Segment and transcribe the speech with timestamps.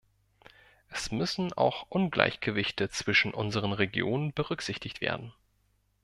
[0.87, 5.31] Es müssen auch Ungleichgewichte zwischen unseren Regionen berücksichtigt werden.